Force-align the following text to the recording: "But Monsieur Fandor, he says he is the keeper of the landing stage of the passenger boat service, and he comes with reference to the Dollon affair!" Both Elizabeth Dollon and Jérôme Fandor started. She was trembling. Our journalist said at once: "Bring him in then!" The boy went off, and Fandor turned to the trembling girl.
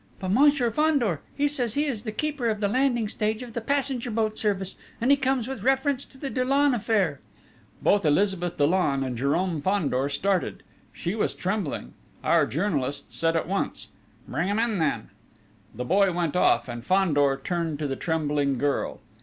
"But 0.19 0.29
Monsieur 0.31 0.71
Fandor, 0.71 1.21
he 1.37 1.47
says 1.47 1.75
he 1.75 1.85
is 1.85 2.01
the 2.01 2.11
keeper 2.11 2.49
of 2.49 2.59
the 2.59 2.67
landing 2.67 3.07
stage 3.07 3.43
of 3.43 3.53
the 3.53 3.61
passenger 3.61 4.09
boat 4.09 4.35
service, 4.35 4.75
and 4.99 5.11
he 5.11 5.15
comes 5.15 5.47
with 5.47 5.61
reference 5.61 6.05
to 6.05 6.17
the 6.17 6.31
Dollon 6.31 6.73
affair!" 6.73 7.19
Both 7.83 8.03
Elizabeth 8.03 8.57
Dollon 8.57 9.03
and 9.03 9.15
Jérôme 9.15 9.61
Fandor 9.61 10.09
started. 10.09 10.63
She 10.91 11.13
was 11.13 11.35
trembling. 11.35 11.93
Our 12.23 12.47
journalist 12.47 13.13
said 13.13 13.35
at 13.35 13.47
once: 13.47 13.89
"Bring 14.27 14.47
him 14.49 14.57
in 14.57 14.79
then!" 14.79 15.09
The 15.75 15.85
boy 15.85 16.11
went 16.11 16.35
off, 16.35 16.67
and 16.67 16.83
Fandor 16.83 17.39
turned 17.43 17.77
to 17.77 17.85
the 17.85 17.95
trembling 17.95 18.57
girl. 18.57 19.01